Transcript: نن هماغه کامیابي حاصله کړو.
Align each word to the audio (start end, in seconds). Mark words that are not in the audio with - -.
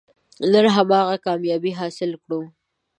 نن 0.51 0.65
هماغه 0.75 1.15
کامیابي 1.27 1.71
حاصله 1.79 2.15
کړو. 2.23 2.41